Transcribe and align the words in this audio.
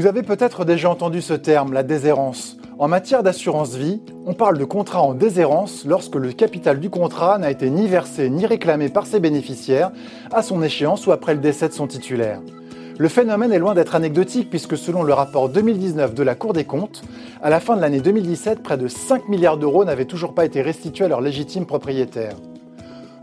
Vous 0.00 0.06
avez 0.06 0.22
peut-être 0.22 0.64
déjà 0.64 0.88
entendu 0.88 1.20
ce 1.20 1.34
terme, 1.34 1.74
la 1.74 1.82
déshérence. 1.82 2.56
En 2.78 2.88
matière 2.88 3.22
d'assurance 3.22 3.74
vie, 3.74 4.00
on 4.24 4.32
parle 4.32 4.56
de 4.56 4.64
contrat 4.64 5.02
en 5.02 5.12
déshérence 5.12 5.84
lorsque 5.84 6.14
le 6.14 6.32
capital 6.32 6.80
du 6.80 6.88
contrat 6.88 7.36
n'a 7.36 7.50
été 7.50 7.68
ni 7.68 7.86
versé 7.86 8.30
ni 8.30 8.46
réclamé 8.46 8.88
par 8.88 9.04
ses 9.04 9.20
bénéficiaires 9.20 9.90
à 10.32 10.40
son 10.40 10.62
échéance 10.62 11.06
ou 11.06 11.12
après 11.12 11.34
le 11.34 11.40
décès 11.40 11.68
de 11.68 11.74
son 11.74 11.86
titulaire. 11.86 12.40
Le 12.96 13.08
phénomène 13.08 13.52
est 13.52 13.58
loin 13.58 13.74
d'être 13.74 13.94
anecdotique 13.94 14.48
puisque 14.48 14.78
selon 14.78 15.02
le 15.02 15.12
rapport 15.12 15.50
2019 15.50 16.14
de 16.14 16.22
la 16.22 16.34
Cour 16.34 16.54
des 16.54 16.64
comptes, 16.64 17.02
à 17.42 17.50
la 17.50 17.60
fin 17.60 17.76
de 17.76 17.82
l'année 17.82 18.00
2017, 18.00 18.62
près 18.62 18.78
de 18.78 18.88
5 18.88 19.28
milliards 19.28 19.58
d'euros 19.58 19.84
n'avaient 19.84 20.06
toujours 20.06 20.32
pas 20.32 20.46
été 20.46 20.62
restitués 20.62 21.04
à 21.04 21.08
leurs 21.08 21.20
légitimes 21.20 21.66
propriétaires. 21.66 22.36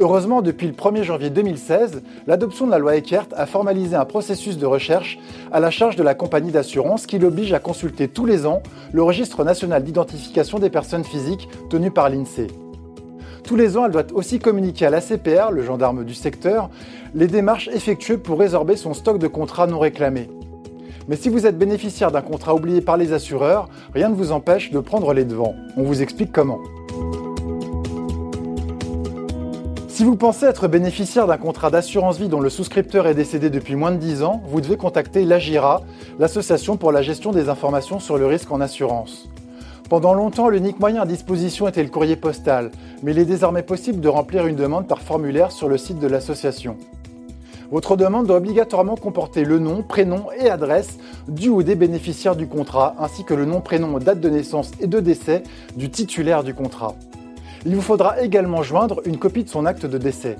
Heureusement, 0.00 0.42
depuis 0.42 0.66
le 0.66 0.72
1er 0.72 1.04
janvier 1.04 1.30
2016, 1.30 2.02
l'adoption 2.26 2.66
de 2.66 2.72
la 2.72 2.78
loi 2.78 2.96
Eckert 2.96 3.28
a 3.36 3.46
formalisé 3.46 3.94
un 3.94 4.04
processus 4.04 4.58
de 4.58 4.66
recherche 4.66 5.20
à 5.52 5.60
la 5.60 5.70
charge 5.70 5.94
de 5.94 6.02
la 6.02 6.16
compagnie 6.16 6.50
d'assurance 6.50 7.06
qui 7.06 7.20
l'oblige 7.20 7.52
à 7.52 7.60
consulter 7.60 8.08
tous 8.08 8.26
les 8.26 8.44
ans 8.44 8.60
le 8.92 9.04
registre 9.04 9.44
national 9.44 9.84
d'identification 9.84 10.58
des 10.58 10.68
personnes 10.68 11.04
physiques 11.04 11.48
tenu 11.70 11.92
par 11.92 12.10
l'INSEE. 12.10 12.48
Tous 13.44 13.54
les 13.54 13.76
ans, 13.76 13.84
elle 13.86 13.92
doit 13.92 14.12
aussi 14.14 14.40
communiquer 14.40 14.86
à 14.86 14.90
la 14.90 15.00
CPR, 15.00 15.52
le 15.52 15.62
gendarme 15.62 16.04
du 16.04 16.14
secteur, 16.14 16.70
les 17.14 17.28
démarches 17.28 17.68
effectuées 17.68 18.16
pour 18.16 18.40
résorber 18.40 18.74
son 18.74 18.94
stock 18.94 19.18
de 19.18 19.28
contrats 19.28 19.68
non 19.68 19.78
réclamés. 19.78 20.28
Mais 21.06 21.16
si 21.16 21.28
vous 21.28 21.46
êtes 21.46 21.58
bénéficiaire 21.58 22.10
d'un 22.10 22.22
contrat 22.22 22.54
oublié 22.54 22.80
par 22.80 22.96
les 22.96 23.12
assureurs, 23.12 23.68
rien 23.94 24.08
ne 24.08 24.14
vous 24.14 24.32
empêche 24.32 24.72
de 24.72 24.80
prendre 24.80 25.12
les 25.12 25.24
devants. 25.24 25.54
On 25.76 25.84
vous 25.84 26.02
explique 26.02 26.32
comment. 26.32 26.58
Si 29.94 30.02
vous 30.02 30.16
pensez 30.16 30.46
être 30.46 30.66
bénéficiaire 30.66 31.28
d'un 31.28 31.36
contrat 31.36 31.70
d'assurance 31.70 32.18
vie 32.18 32.26
dont 32.26 32.40
le 32.40 32.50
souscripteur 32.50 33.06
est 33.06 33.14
décédé 33.14 33.48
depuis 33.48 33.76
moins 33.76 33.92
de 33.92 33.96
10 33.96 34.24
ans, 34.24 34.42
vous 34.48 34.60
devez 34.60 34.76
contacter 34.76 35.24
l'AGIRA, 35.24 35.82
l'association 36.18 36.76
pour 36.76 36.90
la 36.90 37.00
gestion 37.00 37.30
des 37.30 37.48
informations 37.48 38.00
sur 38.00 38.18
le 38.18 38.26
risque 38.26 38.50
en 38.50 38.60
assurance. 38.60 39.28
Pendant 39.88 40.12
longtemps, 40.12 40.48
l'unique 40.48 40.80
moyen 40.80 41.02
à 41.02 41.06
disposition 41.06 41.68
était 41.68 41.84
le 41.84 41.90
courrier 41.90 42.16
postal, 42.16 42.72
mais 43.04 43.12
il 43.12 43.20
est 43.20 43.24
désormais 43.24 43.62
possible 43.62 44.00
de 44.00 44.08
remplir 44.08 44.48
une 44.48 44.56
demande 44.56 44.88
par 44.88 45.00
formulaire 45.00 45.52
sur 45.52 45.68
le 45.68 45.78
site 45.78 46.00
de 46.00 46.08
l'association. 46.08 46.76
Votre 47.70 47.94
demande 47.94 48.26
doit 48.26 48.38
obligatoirement 48.38 48.96
comporter 48.96 49.44
le 49.44 49.60
nom, 49.60 49.84
prénom 49.84 50.24
et 50.36 50.50
adresse 50.50 50.98
du 51.28 51.50
ou 51.50 51.62
des 51.62 51.76
bénéficiaires 51.76 52.34
du 52.34 52.48
contrat, 52.48 52.96
ainsi 52.98 53.22
que 53.22 53.34
le 53.34 53.44
nom, 53.44 53.60
prénom, 53.60 53.96
date 54.00 54.18
de 54.18 54.28
naissance 54.28 54.72
et 54.80 54.88
de 54.88 54.98
décès 54.98 55.44
du 55.76 55.88
titulaire 55.88 56.42
du 56.42 56.52
contrat. 56.52 56.96
Il 57.66 57.74
vous 57.74 57.82
faudra 57.82 58.20
également 58.20 58.62
joindre 58.62 59.00
une 59.06 59.16
copie 59.16 59.42
de 59.42 59.48
son 59.48 59.64
acte 59.64 59.86
de 59.86 59.96
décès. 59.96 60.36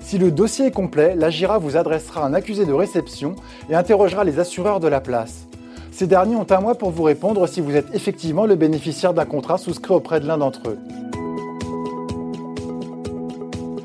Si 0.00 0.18
le 0.18 0.30
dossier 0.30 0.66
est 0.66 0.70
complet, 0.70 1.14
l'AGIRA 1.16 1.56
vous 1.56 1.78
adressera 1.78 2.22
un 2.22 2.34
accusé 2.34 2.66
de 2.66 2.72
réception 2.74 3.34
et 3.70 3.74
interrogera 3.74 4.24
les 4.24 4.38
assureurs 4.38 4.78
de 4.78 4.88
la 4.88 5.00
place. 5.00 5.46
Ces 5.90 6.06
derniers 6.06 6.36
ont 6.36 6.46
un 6.50 6.60
mois 6.60 6.74
pour 6.74 6.90
vous 6.90 7.04
répondre 7.04 7.48
si 7.48 7.62
vous 7.62 7.74
êtes 7.74 7.94
effectivement 7.94 8.44
le 8.44 8.56
bénéficiaire 8.56 9.14
d'un 9.14 9.24
contrat 9.24 9.56
souscrit 9.56 9.94
auprès 9.94 10.20
de 10.20 10.26
l'un 10.26 10.36
d'entre 10.36 10.68
eux. 10.68 10.78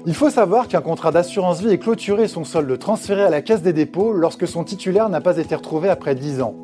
Il 0.06 0.14
faut 0.14 0.30
savoir 0.30 0.68
qu'un 0.68 0.82
contrat 0.82 1.12
d'assurance 1.12 1.62
vie 1.62 1.70
est 1.70 1.78
clôturé 1.78 2.24
et 2.24 2.28
son 2.28 2.44
solde 2.44 2.78
transféré 2.78 3.22
à 3.22 3.30
la 3.30 3.42
caisse 3.42 3.62
des 3.62 3.74
dépôts 3.74 4.12
lorsque 4.12 4.48
son 4.48 4.66
titulaire 4.66 5.08
n'a 5.08 5.22
pas 5.22 5.38
été 5.38 5.56
retrouvé 5.56 5.88
après 5.88 6.16
10 6.16 6.42
ans. 6.42 6.56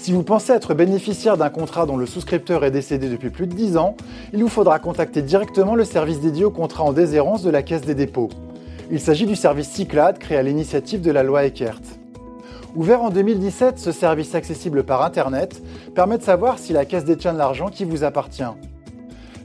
Si 0.00 0.12
vous 0.12 0.22
pensez 0.22 0.52
être 0.52 0.74
bénéficiaire 0.74 1.36
d'un 1.36 1.50
contrat 1.50 1.84
dont 1.84 1.96
le 1.96 2.06
souscripteur 2.06 2.64
est 2.64 2.70
décédé 2.70 3.08
depuis 3.08 3.30
plus 3.30 3.48
de 3.48 3.54
10 3.54 3.76
ans, 3.76 3.96
il 4.32 4.40
vous 4.40 4.48
faudra 4.48 4.78
contacter 4.78 5.22
directement 5.22 5.74
le 5.74 5.84
service 5.84 6.20
dédié 6.20 6.44
au 6.44 6.52
contrat 6.52 6.84
en 6.84 6.92
déshérence 6.92 7.42
de 7.42 7.50
la 7.50 7.64
Caisse 7.64 7.82
des 7.82 7.96
dépôts. 7.96 8.28
Il 8.92 9.00
s'agit 9.00 9.26
du 9.26 9.34
service 9.34 9.68
Cyclade 9.68 10.18
créé 10.18 10.38
à 10.38 10.42
l'initiative 10.42 11.00
de 11.00 11.10
la 11.10 11.24
loi 11.24 11.44
Eckert. 11.44 11.80
Ouvert 12.76 13.02
en 13.02 13.10
2017, 13.10 13.80
ce 13.80 13.90
service 13.90 14.36
accessible 14.36 14.84
par 14.84 15.02
Internet 15.02 15.60
permet 15.96 16.18
de 16.18 16.22
savoir 16.22 16.60
si 16.60 16.72
la 16.72 16.84
caisse 16.84 17.04
détient 17.04 17.32
de 17.32 17.38
l'argent 17.38 17.66
qui 17.66 17.84
vous 17.84 18.04
appartient. 18.04 18.44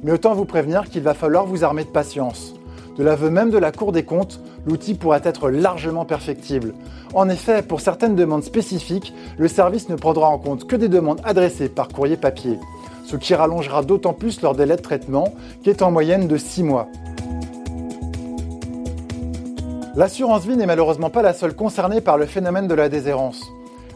Mais 0.03 0.11
autant 0.11 0.35
vous 0.35 0.45
prévenir 0.45 0.83
qu'il 0.87 1.01
va 1.01 1.15
falloir 1.15 1.47
vous 1.47 1.63
armer 1.63 1.83
de 1.83 1.89
patience. 1.89 2.53
De 2.97 3.03
l'aveu 3.03 3.31
même 3.31 3.49
de 3.49 3.57
la 3.57 3.71
Cour 3.71 3.91
des 3.91 4.03
comptes, 4.03 4.39
l'outil 4.67 4.93
pourrait 4.93 5.21
être 5.23 5.49
largement 5.49 6.05
perfectible. 6.05 6.75
En 7.15 7.27
effet, 7.27 7.63
pour 7.63 7.81
certaines 7.81 8.15
demandes 8.15 8.43
spécifiques, 8.43 9.13
le 9.37 9.47
service 9.47 9.89
ne 9.89 9.95
prendra 9.95 10.27
en 10.27 10.37
compte 10.37 10.67
que 10.67 10.75
des 10.75 10.89
demandes 10.89 11.21
adressées 11.23 11.69
par 11.69 11.87
courrier 11.87 12.17
papier, 12.17 12.59
ce 13.05 13.15
qui 13.15 13.33
rallongera 13.33 13.81
d'autant 13.81 14.13
plus 14.13 14.41
leur 14.41 14.53
délai 14.53 14.75
de 14.75 14.81
traitement, 14.81 15.33
qui 15.63 15.71
est 15.71 15.81
en 15.81 15.89
moyenne 15.89 16.27
de 16.27 16.37
6 16.37 16.63
mois. 16.63 16.87
L'assurance 19.95 20.45
vie 20.45 20.57
n'est 20.57 20.65
malheureusement 20.65 21.09
pas 21.09 21.21
la 21.21 21.33
seule 21.33 21.55
concernée 21.55 22.01
par 22.01 22.17
le 22.17 22.25
phénomène 22.25 22.67
de 22.67 22.73
la 22.73 22.89
déshérence. 22.89 23.43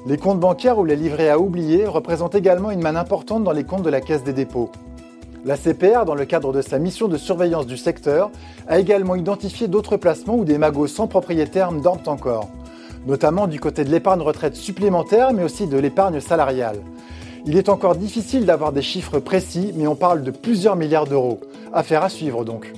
Les 0.07 0.17
comptes 0.17 0.39
bancaires 0.39 0.79
ou 0.79 0.85
les 0.85 0.95
livrets 0.95 1.29
à 1.29 1.39
oublier 1.39 1.85
représentent 1.85 2.35
également 2.35 2.71
une 2.71 2.81
manne 2.81 2.97
importante 2.97 3.43
dans 3.43 3.51
les 3.51 3.63
comptes 3.63 3.81
de 3.83 3.89
la 3.89 4.01
Caisse 4.01 4.23
des 4.23 4.33
dépôts. 4.33 4.71
La 5.47 5.55
CPR, 5.55 6.03
dans 6.05 6.13
le 6.13 6.25
cadre 6.25 6.51
de 6.51 6.61
sa 6.61 6.77
mission 6.77 7.07
de 7.07 7.15
surveillance 7.15 7.65
du 7.65 7.77
secteur, 7.77 8.31
a 8.67 8.79
également 8.79 9.15
identifié 9.15 9.69
d'autres 9.69 9.95
placements 9.95 10.35
où 10.35 10.43
des 10.43 10.57
magots 10.57 10.87
sans 10.87 11.07
propriétaire 11.07 11.71
dorment 11.71 12.01
encore, 12.07 12.49
notamment 13.05 13.47
du 13.47 13.57
côté 13.57 13.85
de 13.85 13.89
l'épargne 13.89 14.19
retraite 14.19 14.57
supplémentaire, 14.57 15.31
mais 15.31 15.45
aussi 15.45 15.65
de 15.65 15.77
l'épargne 15.77 16.19
salariale. 16.19 16.81
Il 17.45 17.55
est 17.55 17.69
encore 17.69 17.95
difficile 17.95 18.45
d'avoir 18.45 18.73
des 18.73 18.81
chiffres 18.81 19.19
précis, 19.19 19.71
mais 19.73 19.87
on 19.87 19.95
parle 19.95 20.21
de 20.21 20.31
plusieurs 20.31 20.75
milliards 20.75 21.07
d'euros. 21.07 21.39
Affaire 21.71 22.03
à 22.03 22.09
suivre 22.09 22.43
donc. 22.43 22.73